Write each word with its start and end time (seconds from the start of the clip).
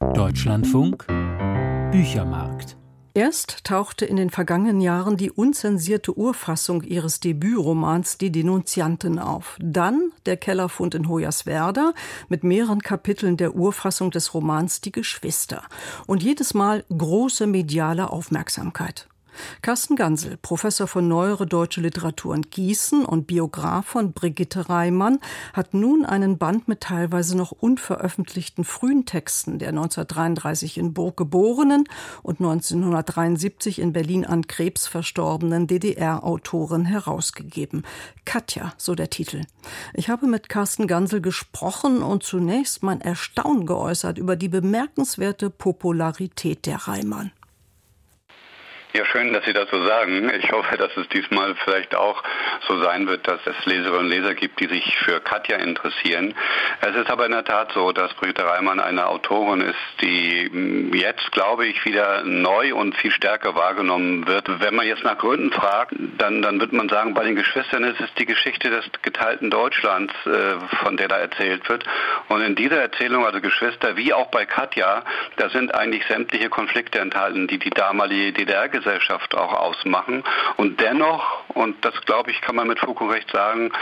Deutschlandfunk 0.00 1.08
Büchermarkt 1.90 2.76
Erst 3.14 3.64
tauchte 3.64 4.04
in 4.04 4.14
den 4.14 4.30
vergangenen 4.30 4.80
Jahren 4.80 5.16
die 5.16 5.32
unzensierte 5.32 6.16
Urfassung 6.16 6.84
ihres 6.84 7.18
Debütromans 7.18 8.16
Die 8.16 8.30
Denunzianten 8.30 9.18
auf. 9.18 9.58
Dann 9.60 10.12
der 10.24 10.36
Kellerfund 10.36 10.94
in 10.94 11.08
Hoyerswerda 11.08 11.94
mit 12.28 12.44
mehreren 12.44 12.80
Kapiteln 12.80 13.36
der 13.36 13.56
Urfassung 13.56 14.12
des 14.12 14.34
Romans 14.34 14.80
Die 14.80 14.92
Geschwister. 14.92 15.64
Und 16.06 16.22
jedes 16.22 16.54
Mal 16.54 16.84
große 16.96 17.48
mediale 17.48 18.12
Aufmerksamkeit. 18.12 19.08
Carsten 19.62 19.96
Gansel, 19.96 20.36
Professor 20.36 20.86
für 20.86 21.02
Neuere 21.02 21.46
Deutsche 21.46 21.80
Literatur 21.80 22.34
in 22.34 22.42
Gießen 22.42 23.04
und 23.04 23.26
Biograf 23.26 23.86
von 23.86 24.12
Brigitte 24.12 24.68
Reimann, 24.68 25.18
hat 25.52 25.74
nun 25.74 26.04
einen 26.04 26.38
Band 26.38 26.68
mit 26.68 26.80
teilweise 26.80 27.36
noch 27.36 27.52
unveröffentlichten 27.52 28.64
frühen 28.64 29.06
Texten 29.06 29.58
der 29.58 29.70
1933 29.70 30.78
in 30.78 30.94
Burg 30.94 31.16
geborenen 31.16 31.84
und 32.22 32.40
1973 32.40 33.78
in 33.78 33.92
Berlin 33.92 34.24
an 34.24 34.46
Krebs 34.46 34.86
verstorbenen 34.86 35.66
DDR-Autorin 35.66 36.84
herausgegeben. 36.84 37.84
Katja, 38.24 38.72
so 38.76 38.94
der 38.94 39.10
Titel. 39.10 39.42
Ich 39.94 40.08
habe 40.08 40.26
mit 40.26 40.48
Carsten 40.48 40.86
Gansel 40.86 41.20
gesprochen 41.20 42.02
und 42.02 42.22
zunächst 42.22 42.82
mein 42.82 43.00
Erstaunen 43.00 43.66
geäußert 43.66 44.18
über 44.18 44.36
die 44.36 44.48
bemerkenswerte 44.48 45.50
Popularität 45.50 46.66
der 46.66 46.88
Reimann. 46.88 47.32
Ja, 48.94 49.04
schön, 49.04 49.34
dass 49.34 49.44
Sie 49.44 49.52
das 49.52 49.68
so 49.70 49.84
sagen. 49.84 50.32
Ich 50.40 50.50
hoffe, 50.50 50.78
dass 50.78 50.96
es 50.96 51.06
diesmal 51.10 51.54
vielleicht 51.56 51.94
auch 51.94 52.22
so 52.66 52.82
sein 52.82 53.06
wird, 53.06 53.28
dass 53.28 53.38
es 53.44 53.66
Leserinnen 53.66 54.06
und 54.06 54.08
Leser 54.08 54.34
gibt, 54.34 54.60
die 54.60 54.66
sich 54.66 54.96
für 55.00 55.20
Katja 55.20 55.58
interessieren. 55.58 56.34
Es 56.80 56.96
ist 56.96 57.10
aber 57.10 57.26
in 57.26 57.32
der 57.32 57.44
Tat 57.44 57.70
so, 57.72 57.92
dass 57.92 58.14
Brigitte 58.14 58.46
Reimann 58.46 58.80
eine 58.80 59.06
Autorin 59.06 59.60
ist, 59.60 59.76
die 60.00 60.90
jetzt, 60.94 61.30
glaube 61.32 61.66
ich, 61.66 61.84
wieder 61.84 62.22
neu 62.22 62.74
und 62.74 62.96
viel 62.96 63.10
stärker 63.10 63.54
wahrgenommen 63.54 64.26
wird. 64.26 64.46
Wenn 64.58 64.74
man 64.74 64.86
jetzt 64.86 65.04
nach 65.04 65.18
Gründen 65.18 65.52
fragt, 65.52 65.92
dann, 66.16 66.40
dann 66.40 66.58
wird 66.58 66.72
man 66.72 66.88
sagen, 66.88 67.12
bei 67.12 67.24
den 67.24 67.36
Geschwistern 67.36 67.84
ist 67.84 68.00
es 68.00 68.12
die 68.14 68.24
Geschichte 68.26 68.70
des 68.70 68.86
geteilten 69.02 69.50
Deutschlands, 69.50 70.14
äh, 70.24 70.76
von 70.82 70.96
der 70.96 71.08
da 71.08 71.18
erzählt 71.18 71.68
wird. 71.68 71.84
Und 72.28 72.40
in 72.40 72.54
dieser 72.54 72.80
Erzählung, 72.80 73.26
also 73.26 73.42
Geschwister, 73.42 73.98
wie 73.98 74.14
auch 74.14 74.30
bei 74.30 74.46
Katja, 74.46 75.02
da 75.36 75.50
sind 75.50 75.74
eigentlich 75.74 76.06
sämtliche 76.06 76.48
Konflikte 76.48 77.00
enthalten, 77.00 77.48
die 77.48 77.58
die 77.58 77.70
damalige 77.70 78.32
DDR 78.32 78.77
Gesellschaft 78.78 79.34
auch 79.34 79.52
ausmachen. 79.52 80.22
Und 80.56 80.80
dennoch, 80.80 81.48
und 81.48 81.84
das 81.84 81.94
glaube 82.02 82.30
ich, 82.30 82.40
kann 82.40 82.56
man 82.56 82.68
mit 82.68 82.80
und 83.00 83.10
Recht 83.10 83.30
sagen, 83.30 83.72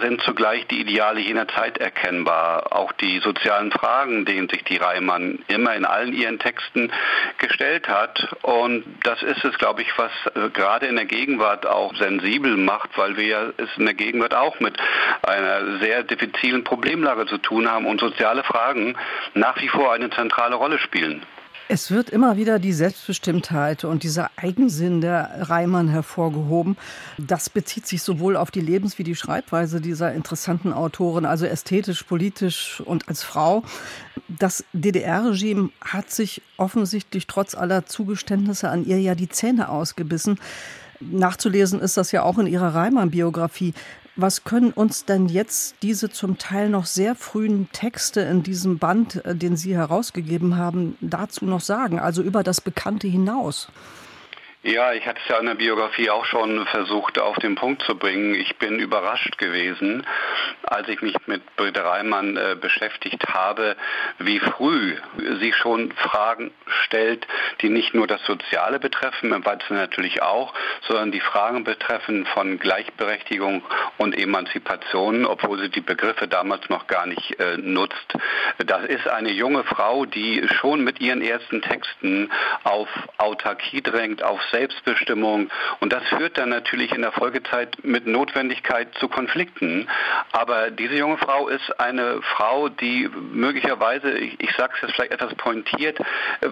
sind 0.00 0.20
zugleich 0.22 0.66
die 0.66 0.80
Ideale 0.80 1.20
jener 1.20 1.48
Zeit 1.48 1.78
erkennbar. 1.78 2.72
Auch 2.72 2.92
die 2.92 3.18
sozialen 3.20 3.72
Fragen, 3.72 4.24
denen 4.24 4.48
sich 4.48 4.64
die 4.64 4.76
Reimann 4.76 5.38
immer 5.48 5.74
in 5.74 5.84
allen 5.84 6.12
ihren 6.12 6.38
Texten 6.38 6.92
gestellt 7.38 7.88
hat. 7.88 8.36
Und 8.42 8.84
das 9.02 9.22
ist 9.22 9.44
es, 9.44 9.56
glaube 9.58 9.82
ich, 9.82 9.98
was 9.98 10.12
äh, 10.34 10.50
gerade 10.50 10.86
in 10.86 10.96
der 10.96 11.06
Gegenwart 11.06 11.66
auch 11.66 11.94
sensibel 11.96 12.56
macht, 12.56 12.90
weil 12.96 13.16
wir 13.16 13.54
es 13.56 13.70
in 13.76 13.86
der 13.86 13.94
Gegenwart 13.94 14.34
auch 14.34 14.60
mit 14.60 14.76
einer 15.22 15.78
sehr 15.78 16.02
diffizilen 16.02 16.64
Problemlage 16.64 17.26
zu 17.26 17.38
tun 17.38 17.70
haben 17.70 17.86
und 17.86 18.00
soziale 18.00 18.44
Fragen 18.44 18.96
nach 19.34 19.60
wie 19.60 19.68
vor 19.68 19.92
eine 19.92 20.10
zentrale 20.10 20.56
Rolle 20.56 20.78
spielen. 20.78 21.24
Es 21.68 21.90
wird 21.90 22.10
immer 22.10 22.36
wieder 22.36 22.60
die 22.60 22.72
Selbstbestimmtheit 22.72 23.84
und 23.84 24.04
dieser 24.04 24.30
Eigensinn 24.36 25.00
der 25.00 25.48
Reimann 25.50 25.88
hervorgehoben. 25.88 26.76
Das 27.18 27.50
bezieht 27.50 27.88
sich 27.88 28.02
sowohl 28.02 28.36
auf 28.36 28.52
die 28.52 28.60
Lebens- 28.60 28.98
wie 28.98 29.02
die 29.02 29.16
Schreibweise 29.16 29.80
dieser 29.80 30.12
interessanten 30.12 30.72
Autoren, 30.72 31.24
also 31.24 31.44
ästhetisch, 31.44 32.04
politisch 32.04 32.80
und 32.84 33.08
als 33.08 33.24
Frau. 33.24 33.64
Das 34.28 34.64
DDR-Regime 34.74 35.70
hat 35.80 36.12
sich 36.12 36.40
offensichtlich 36.56 37.26
trotz 37.26 37.56
aller 37.56 37.84
Zugeständnisse 37.84 38.68
an 38.70 38.86
ihr 38.86 39.00
ja 39.00 39.16
die 39.16 39.28
Zähne 39.28 39.68
ausgebissen. 39.68 40.38
Nachzulesen 41.00 41.80
ist 41.80 41.96
das 41.96 42.12
ja 42.12 42.22
auch 42.22 42.38
in 42.38 42.46
ihrer 42.46 42.76
Reimann-Biografie. 42.76 43.74
Was 44.18 44.44
können 44.44 44.72
uns 44.72 45.04
denn 45.04 45.28
jetzt 45.28 45.76
diese 45.82 46.08
zum 46.08 46.38
Teil 46.38 46.70
noch 46.70 46.86
sehr 46.86 47.14
frühen 47.14 47.68
Texte 47.72 48.22
in 48.22 48.42
diesem 48.42 48.78
Band, 48.78 49.22
äh, 49.26 49.36
den 49.36 49.58
Sie 49.58 49.74
herausgegeben 49.74 50.56
haben, 50.56 50.96
dazu 51.02 51.44
noch 51.44 51.60
sagen? 51.60 51.98
Also 51.98 52.22
über 52.22 52.42
das 52.42 52.62
Bekannte 52.62 53.08
hinaus? 53.08 53.68
Ja, 54.66 54.92
ich 54.92 55.06
hatte 55.06 55.20
es 55.22 55.28
ja 55.28 55.38
in 55.38 55.46
der 55.46 55.54
Biografie 55.54 56.10
auch 56.10 56.24
schon 56.24 56.66
versucht 56.66 57.20
auf 57.20 57.36
den 57.36 57.54
Punkt 57.54 57.82
zu 57.82 57.96
bringen. 57.96 58.34
Ich 58.34 58.56
bin 58.56 58.80
überrascht 58.80 59.38
gewesen, 59.38 60.04
als 60.64 60.88
ich 60.88 61.00
mich 61.02 61.14
mit 61.26 61.54
Britta 61.54 61.88
Reimann 61.88 62.36
äh, 62.36 62.56
beschäftigt 62.60 63.28
habe, 63.28 63.76
wie 64.18 64.40
früh 64.40 64.96
sie 65.38 65.52
schon 65.52 65.92
Fragen 65.92 66.50
stellt, 66.82 67.28
die 67.60 67.68
nicht 67.68 67.94
nur 67.94 68.08
das 68.08 68.20
Soziale 68.26 68.80
betreffen, 68.80 69.32
im 69.32 69.46
Weiteren 69.46 69.76
natürlich 69.76 70.20
auch, 70.22 70.52
sondern 70.88 71.12
die 71.12 71.20
Fragen 71.20 71.62
betreffen 71.62 72.26
von 72.34 72.58
Gleichberechtigung 72.58 73.62
und 73.98 74.18
Emanzipation, 74.18 75.26
obwohl 75.26 75.60
sie 75.60 75.68
die 75.68 75.80
Begriffe 75.80 76.26
damals 76.26 76.68
noch 76.70 76.88
gar 76.88 77.06
nicht 77.06 77.38
äh, 77.38 77.56
nutzt. 77.56 78.14
Das 78.58 78.84
ist 78.86 79.06
eine 79.06 79.30
junge 79.30 79.62
Frau, 79.62 80.06
die 80.06 80.44
schon 80.60 80.82
mit 80.82 81.00
ihren 81.00 81.22
ersten 81.22 81.62
Texten 81.62 82.32
auf 82.64 82.88
Autarkie 83.18 83.80
drängt, 83.80 84.24
auf 84.24 84.42
Selbstbestimmung. 84.56 85.50
Und 85.80 85.92
das 85.92 86.02
führt 86.04 86.38
dann 86.38 86.48
natürlich 86.48 86.92
in 86.92 87.02
der 87.02 87.12
Folgezeit 87.12 87.76
mit 87.82 88.06
Notwendigkeit 88.06 88.88
zu 88.98 89.08
Konflikten. 89.08 89.86
Aber 90.32 90.70
diese 90.70 90.94
junge 90.94 91.18
Frau 91.18 91.48
ist 91.48 91.78
eine 91.78 92.20
Frau, 92.36 92.68
die 92.68 93.08
möglicherweise, 93.32 94.10
ich, 94.12 94.40
ich 94.40 94.50
sage 94.56 94.72
es 94.76 94.82
jetzt 94.82 94.94
vielleicht 94.94 95.12
etwas 95.12 95.34
pointiert, 95.34 95.98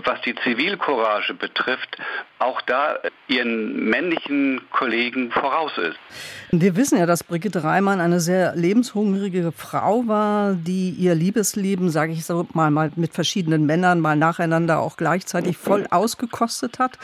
was 0.04 0.20
die 0.22 0.34
Zivilcourage 0.34 1.34
betrifft, 1.34 1.96
auch 2.38 2.60
da 2.62 2.98
ihren 3.26 3.88
männlichen 3.88 4.60
Kollegen 4.70 5.30
voraus 5.30 5.72
ist. 5.78 5.98
Wir 6.50 6.76
wissen 6.76 6.98
ja, 6.98 7.06
dass 7.06 7.24
Brigitte 7.24 7.64
Reimann 7.64 8.00
eine 8.00 8.20
sehr 8.20 8.54
lebenshungrige 8.54 9.50
Frau 9.52 10.06
war, 10.06 10.52
die 10.54 10.90
ihr 10.90 11.14
Liebesleben, 11.14 11.88
sage 11.88 12.12
ich 12.12 12.26
so 12.26 12.46
mal, 12.52 12.70
mal 12.70 12.92
mit 12.96 13.14
verschiedenen 13.14 13.64
Männern 13.64 14.00
mal 14.00 14.16
nacheinander 14.16 14.80
auch 14.80 14.96
gleichzeitig 14.96 15.56
voll 15.56 15.86
ausgekostet 15.90 16.78
hat. 16.78 16.98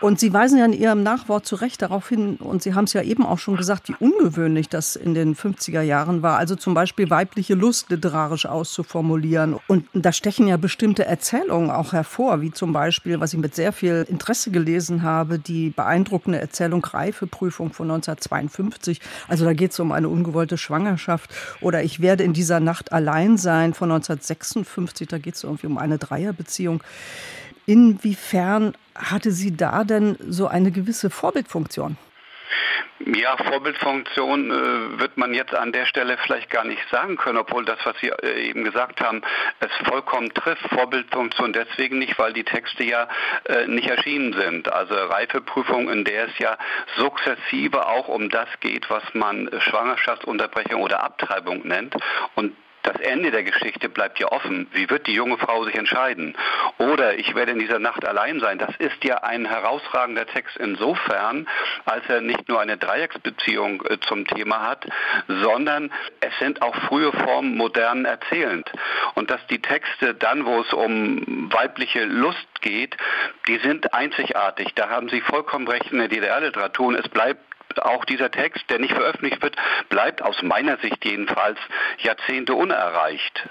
Und 0.00 0.18
Sie 0.18 0.27
weisen 0.32 0.58
ja 0.58 0.64
in 0.64 0.72
Ihrem 0.72 1.02
Nachwort 1.02 1.46
zu 1.46 1.56
Recht 1.56 1.82
darauf 1.82 2.08
hin, 2.08 2.36
und 2.36 2.62
Sie 2.62 2.74
haben 2.74 2.84
es 2.84 2.92
ja 2.92 3.02
eben 3.02 3.24
auch 3.24 3.38
schon 3.38 3.56
gesagt, 3.56 3.88
wie 3.88 3.94
ungewöhnlich 3.98 4.68
das 4.68 4.96
in 4.96 5.14
den 5.14 5.34
50er 5.34 5.82
Jahren 5.82 6.22
war. 6.22 6.38
Also 6.38 6.56
zum 6.56 6.74
Beispiel 6.74 7.10
weibliche 7.10 7.54
Lust 7.54 7.90
literarisch 7.90 8.46
auszuformulieren. 8.46 9.56
Und 9.66 9.86
da 9.92 10.12
stechen 10.12 10.48
ja 10.48 10.56
bestimmte 10.56 11.04
Erzählungen 11.04 11.70
auch 11.70 11.92
hervor, 11.92 12.40
wie 12.40 12.50
zum 12.50 12.72
Beispiel, 12.72 13.20
was 13.20 13.32
ich 13.32 13.38
mit 13.38 13.54
sehr 13.54 13.72
viel 13.72 14.06
Interesse 14.08 14.50
gelesen 14.50 15.02
habe, 15.02 15.38
die 15.38 15.70
beeindruckende 15.70 16.40
Erzählung 16.40 16.84
Reifeprüfung 16.84 17.72
von 17.72 17.90
1952 17.90 18.68
1950. 18.68 19.00
Also 19.28 19.44
da 19.44 19.52
geht 19.52 19.72
es 19.72 19.80
um 19.80 19.92
eine 19.92 20.08
ungewollte 20.08 20.58
Schwangerschaft. 20.58 21.30
Oder 21.60 21.82
Ich 21.82 22.00
werde 22.00 22.24
in 22.24 22.32
dieser 22.32 22.60
Nacht 22.60 22.92
allein 22.92 23.36
sein 23.36 23.74
von 23.74 23.90
1956. 23.90 25.08
Da 25.08 25.18
geht 25.18 25.34
es 25.34 25.44
irgendwie 25.44 25.66
um 25.66 25.78
eine 25.78 25.98
Dreierbeziehung. 25.98 26.82
Inwiefern 27.68 28.74
hatte 28.94 29.30
sie 29.30 29.54
da 29.54 29.84
denn 29.84 30.16
so 30.26 30.46
eine 30.46 30.70
gewisse 30.70 31.10
Vorbildfunktion? 31.10 31.98
Ja, 33.00 33.36
Vorbildfunktion 33.36 34.50
äh, 34.50 34.98
wird 34.98 35.18
man 35.18 35.34
jetzt 35.34 35.54
an 35.54 35.70
der 35.72 35.84
Stelle 35.84 36.16
vielleicht 36.16 36.48
gar 36.48 36.64
nicht 36.64 36.80
sagen 36.90 37.18
können, 37.18 37.36
obwohl 37.36 37.66
das, 37.66 37.78
was 37.84 37.94
Sie 38.00 38.08
äh, 38.08 38.48
eben 38.48 38.64
gesagt 38.64 39.02
haben, 39.02 39.20
es 39.60 39.70
vollkommen 39.86 40.32
trifft. 40.32 40.62
Vorbildfunktion 40.70 41.52
deswegen 41.52 41.98
nicht, 41.98 42.18
weil 42.18 42.32
die 42.32 42.42
Texte 42.42 42.84
ja 42.84 43.06
äh, 43.44 43.66
nicht 43.66 43.88
erschienen 43.88 44.32
sind. 44.32 44.72
Also 44.72 44.94
Reifeprüfung, 44.94 45.90
in 45.90 46.04
der 46.04 46.28
es 46.28 46.38
ja 46.38 46.56
sukzessive 46.96 47.86
auch 47.86 48.08
um 48.08 48.30
das 48.30 48.48
geht, 48.60 48.88
was 48.88 49.02
man 49.12 49.50
Schwangerschaftsunterbrechung 49.58 50.80
oder 50.80 51.04
Abtreibung 51.04 51.68
nennt. 51.68 51.94
Und 52.34 52.54
das 52.82 53.00
Ende 53.00 53.30
der 53.30 53.42
Geschichte 53.42 53.88
bleibt 53.88 54.18
ja 54.18 54.30
offen. 54.30 54.68
Wie 54.72 54.88
wird 54.88 55.06
die 55.06 55.14
junge 55.14 55.38
Frau 55.38 55.64
sich 55.64 55.74
entscheiden? 55.74 56.36
Oder 56.78 57.18
ich 57.18 57.34
werde 57.34 57.52
in 57.52 57.58
dieser 57.58 57.78
Nacht 57.78 58.06
allein 58.06 58.40
sein. 58.40 58.58
Das 58.58 58.74
ist 58.78 59.04
ja 59.04 59.22
ein 59.22 59.46
herausragender 59.46 60.26
Text 60.26 60.56
insofern, 60.56 61.48
als 61.84 62.04
er 62.08 62.20
nicht 62.20 62.48
nur 62.48 62.60
eine 62.60 62.76
Dreiecksbeziehung 62.76 63.82
äh, 63.86 63.98
zum 64.00 64.26
Thema 64.26 64.68
hat, 64.68 64.86
sondern 65.26 65.90
es 66.20 66.36
sind 66.38 66.62
auch 66.62 66.74
frühe 66.86 67.12
Formen 67.12 67.56
modernen 67.56 68.04
Erzählend. 68.04 68.70
Und 69.14 69.30
dass 69.30 69.44
die 69.48 69.60
Texte 69.60 70.14
dann, 70.14 70.46
wo 70.46 70.60
es 70.60 70.72
um 70.72 71.52
weibliche 71.52 72.04
Lust 72.04 72.46
geht, 72.60 72.96
die 73.46 73.58
sind 73.58 73.92
einzigartig. 73.94 74.74
Da 74.74 74.88
haben 74.88 75.08
Sie 75.08 75.20
vollkommen 75.20 75.68
recht 75.68 75.90
in 75.90 75.98
der 75.98 76.08
DDR-Literatur. 76.08 76.86
Und 76.86 76.94
es 76.96 77.08
bleibt 77.08 77.47
auch 77.76 78.04
dieser 78.04 78.30
Text, 78.30 78.68
der 78.70 78.78
nicht 78.78 78.94
veröffentlicht 78.94 79.42
wird, 79.42 79.56
bleibt 79.88 80.22
aus 80.22 80.42
meiner 80.42 80.78
Sicht 80.78 81.04
jedenfalls 81.04 81.58
Jahrzehnte 81.98 82.54
unerreicht. 82.54 83.48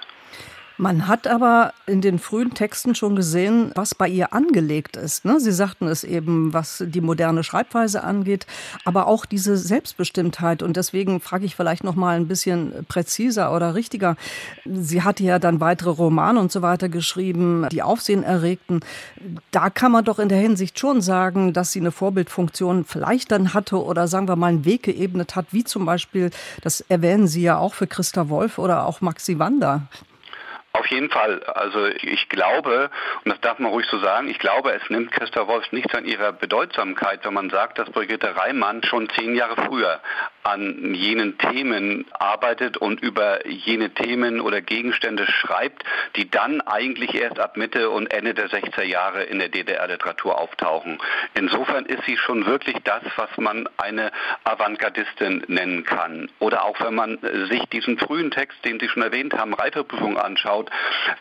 Man 0.78 1.08
hat 1.08 1.26
aber 1.26 1.74
in 1.88 2.02
den 2.02 2.20
frühen 2.20 2.54
Texten 2.54 2.94
schon 2.94 3.16
gesehen, 3.16 3.72
was 3.74 3.96
bei 3.96 4.08
ihr 4.08 4.32
angelegt 4.32 4.96
ist. 4.96 5.26
Ne? 5.26 5.40
Sie 5.40 5.52
sagten 5.52 5.88
es 5.88 6.04
eben, 6.04 6.54
was 6.54 6.84
die 6.86 7.02
moderne 7.02 7.44
Schreibweise 7.44 8.04
angeht, 8.04 8.46
aber 8.86 9.08
auch 9.08 9.26
diese 9.26 9.58
Selbstbestimmtheit. 9.58 10.62
Und 10.62 10.78
deswegen 10.78 11.20
frage 11.20 11.46
ich 11.46 11.56
vielleicht 11.56 11.84
noch 11.84 11.96
mal 11.96 12.16
ein 12.16 12.28
bisschen 12.28 12.86
präziser 12.88 13.56
oder 13.56 13.74
richtiger. 13.74 14.18
Sie 14.66 15.02
hatte 15.02 15.24
ja 15.24 15.40
dann 15.40 15.60
weitere 15.60 15.90
Romane 15.90 16.40
und 16.40 16.52
so 16.52 16.62
weiter 16.62 16.90
geschrieben, 16.90 17.68
die 17.72 17.82
Aufsehen 17.82 18.22
erregten. 18.22 18.82
Da 19.50 19.72
kann 19.72 19.92
man 19.92 20.06
doch 20.06 20.20
in 20.20 20.30
der 20.30 20.40
Hinsicht 20.40 20.78
schon 20.78 21.02
sagen, 21.02 21.54
dass 21.54 21.72
sie 21.72 21.80
eine 21.80 21.92
Vorbildfunktion 21.92 22.86
vielleicht 22.86 23.32
dann 23.32 23.56
hatte 23.56 23.84
oder 23.84 24.08
sagen 24.08 24.28
wir 24.28 24.36
mal 24.36 24.48
einen 24.48 24.66
Weg 24.66 24.84
geebnet 24.84 25.36
hat, 25.36 25.48
wie 25.52 25.64
zum 25.64 25.86
Beispiel, 25.86 26.30
das 26.62 26.82
erwähnen 26.82 27.28
Sie 27.28 27.42
ja 27.42 27.58
auch 27.58 27.74
für 27.74 27.88
Christa 27.88 28.30
Wolf 28.30 28.60
oder 28.60 28.86
auch 28.86 29.02
Maxi 29.02 29.40
Wander. 29.40 29.88
Auf 30.78 30.86
jeden 30.88 31.10
Fall. 31.10 31.42
Also 31.44 31.88
ich 31.88 32.30
glaube, 32.30 32.92
und 33.24 33.32
das 33.32 33.42
darf 33.42 33.58
man 33.58 33.72
ruhig 33.72 33.88
so 33.90 33.98
sagen, 33.98 34.30
ich 34.30 34.38
glaube, 34.38 34.72
es 34.74 34.90
nimmt 34.90 35.12
Christa 35.12 35.48
Wolf 35.48 35.72
nichts 35.72 35.94
an 35.96 36.06
ihrer 36.06 36.32
Bedeutsamkeit, 36.34 37.26
wenn 37.26 37.34
man 37.34 37.50
sagt, 37.50 37.80
dass 37.80 37.90
Brigitte 37.90 38.36
Reimann 38.36 38.84
schon 38.84 39.10
zehn 39.10 39.36
Jahre 39.36 39.56
früher 39.56 40.00
an 40.44 40.94
jenen 40.94 41.38
Themen 41.38 42.06
arbeitet 42.14 42.78
und 42.78 43.02
über 43.02 43.46
jene 43.48 43.90
Themen 43.90 44.40
oder 44.40 44.62
Gegenstände 44.62 45.26
schreibt, 45.30 45.84
die 46.16 46.30
dann 46.30 46.62
eigentlich 46.62 47.16
erst 47.16 47.40
ab 47.40 47.58
Mitte 47.58 47.90
und 47.90 48.14
Ende 48.14 48.34
der 48.34 48.50
60er 48.50 48.84
Jahre 48.84 49.24
in 49.24 49.40
der 49.40 49.50
DDR-Literatur 49.50 50.38
auftauchen. 50.38 51.00
Insofern 51.34 51.86
ist 51.86 52.04
sie 52.06 52.16
schon 52.18 52.46
wirklich 52.46 52.78
das, 52.86 53.04
was 53.18 53.30
man 53.38 53.68
eine 53.78 54.12
Avantgardistin 54.46 55.44
nennen 55.48 55.84
kann. 55.84 56.30
Oder 56.40 56.64
auch 56.64 56.80
wenn 56.80 56.96
man 56.96 57.18
sich 57.50 57.66
diesen 57.66 57.98
frühen 57.98 58.32
Text, 58.32 58.64
den 58.64 58.80
Sie 58.80 58.88
schon 58.88 59.04
erwähnt 59.04 59.34
haben, 59.34 59.54
Reifeprüfung 59.54 60.18
anschaut, 60.18 60.67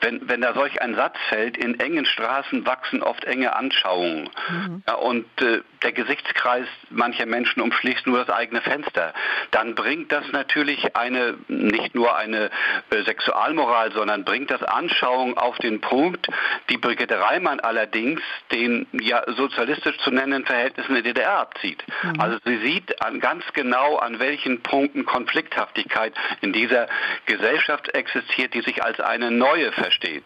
wenn, 0.01 0.29
wenn 0.29 0.41
da 0.41 0.55
solch 0.55 0.81
ein 0.81 0.95
Satz 0.95 1.17
fällt, 1.29 1.57
in 1.57 1.79
engen 1.81 2.07
Straßen 2.07 2.67
wachsen 2.67 3.03
oft 3.03 3.25
enge 3.25 3.55
Anschauungen. 3.55 4.29
Mhm. 4.49 4.83
Ja, 4.87 4.95
und 4.95 5.27
äh, 5.41 5.61
der 5.83 5.93
Gesichtskreis 5.93 6.67
mancher 6.91 7.27
Menschen 7.27 7.61
umschließt 7.61 8.07
nur 8.07 8.25
das 8.25 8.31
eigene 8.31 8.61
Fenster 8.61 9.13
dann 9.51 9.75
bringt 9.75 10.13
das 10.13 10.31
natürlich 10.33 10.97
eine, 10.97 11.37
nicht 11.49 11.95
nur 11.95 12.17
eine 12.17 12.51
äh, 12.91 13.03
Sexualmoral, 13.05 13.93
sondern 13.93 14.25
bringt 14.25 14.51
das 14.51 14.63
Anschauung 14.63 15.37
auf 15.37 15.57
den 15.59 15.81
Punkt, 15.81 16.27
die 16.69 16.79
Brigitte 16.79 17.21
Reimann 17.21 17.61
allerdings 17.61 18.21
den 18.53 18.87
ja 18.93 19.23
sozialistisch 19.37 19.97
zu 19.99 20.11
nennenden 20.11 20.45
Verhältnissen 20.45 20.95
der 20.95 21.03
DDR 21.03 21.39
abzieht. 21.39 21.85
Mhm. 22.03 22.21
Also 22.21 22.39
sie 22.45 22.59
sieht 22.59 23.03
an, 23.03 23.21
ganz 23.21 23.45
genau, 23.53 23.97
an 23.97 24.19
welchen 24.19 24.63
Punkten 24.63 25.05
Konflikthaftigkeit 25.05 26.13
in 26.41 26.53
dieser 26.53 26.89
Gesellschaft 27.27 27.89
existiert, 27.95 28.55
die 28.55 28.63
sich 28.63 28.83
als 28.83 29.01
eine 29.26 29.37
neue 29.37 29.73
versteht. 29.73 30.25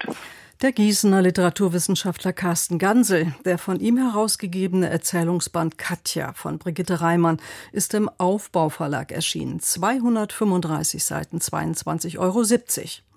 Der 0.62 0.73
Gießener 0.73 1.23
Literaturwissenschaftler 1.23 2.35
Carsten 2.35 2.79
Gansel, 2.79 3.35
der 3.47 3.56
von 3.56 3.81
ihm 3.81 3.97
herausgegebene 3.97 4.91
Erzählungsband 4.91 5.79
Katja 5.79 6.35
von 6.35 6.58
Brigitte 6.58 7.00
Reimann 7.00 7.41
ist 7.73 7.94
im 7.94 8.11
Aufbauverlag 8.19 9.11
erschienen. 9.11 9.61
235 9.61 11.02
Seiten, 11.02 11.38
22,70 11.38 12.19
Euro. 12.19 13.10